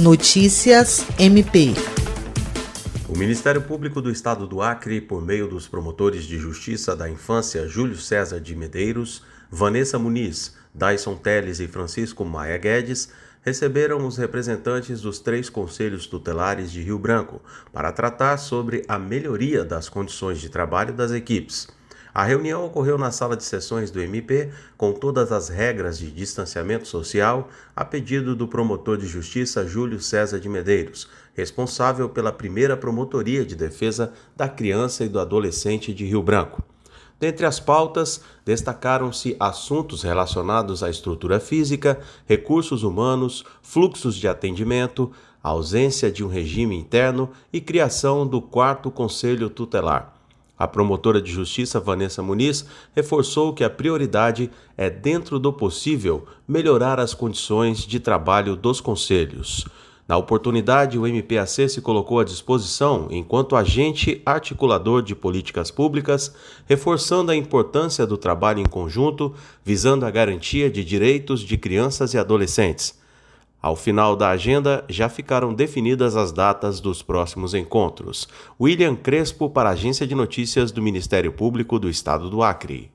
[0.00, 1.74] Notícias MP.
[3.08, 7.66] O Ministério Público do Estado do Acre, por meio dos promotores de justiça da infância
[7.66, 13.08] Júlio César de Medeiros, Vanessa Muniz, Dyson Teles e Francisco Maia Guedes,
[13.42, 17.42] receberam os representantes dos três conselhos tutelares de Rio Branco
[17.72, 21.66] para tratar sobre a melhoria das condições de trabalho das equipes.
[22.14, 26.88] A reunião ocorreu na sala de sessões do MP, com todas as regras de distanciamento
[26.88, 33.44] social, a pedido do promotor de justiça Júlio César de Medeiros, responsável pela primeira promotoria
[33.44, 36.62] de defesa da criança e do adolescente de Rio Branco.
[37.20, 45.10] Dentre as pautas, destacaram-se assuntos relacionados à estrutura física, recursos humanos, fluxos de atendimento,
[45.42, 50.17] ausência de um regime interno e criação do quarto conselho tutelar.
[50.58, 56.98] A promotora de justiça Vanessa Muniz reforçou que a prioridade é, dentro do possível, melhorar
[56.98, 59.64] as condições de trabalho dos conselhos.
[60.08, 66.34] Na oportunidade, o MPAC se colocou à disposição enquanto agente articulador de políticas públicas,
[66.66, 72.18] reforçando a importância do trabalho em conjunto, visando a garantia de direitos de crianças e
[72.18, 72.97] adolescentes.
[73.60, 78.28] Ao final da agenda, já ficaram definidas as datas dos próximos encontros.
[78.60, 82.90] William Crespo, para a Agência de Notícias do Ministério Público do Estado do Acre.